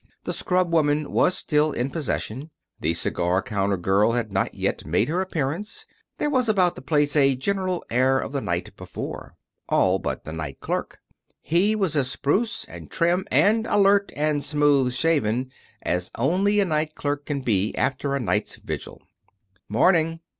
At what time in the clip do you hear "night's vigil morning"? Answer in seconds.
18.19-20.19